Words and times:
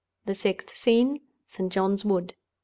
THE 0.25 0.33
SIXTH 0.33 0.75
SCENE. 0.75 1.19
ST. 1.47 1.71
JOHN'S 1.71 2.03
WOOD. 2.05 2.33